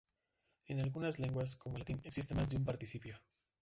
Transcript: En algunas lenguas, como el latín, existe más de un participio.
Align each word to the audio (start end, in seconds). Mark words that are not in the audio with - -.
En 0.65 0.79
algunas 0.79 1.19
lenguas, 1.19 1.55
como 1.55 1.75
el 1.75 1.81
latín, 1.81 2.01
existe 2.03 2.33
más 2.33 2.49
de 2.49 2.57
un 2.57 2.65
participio. 2.65 3.19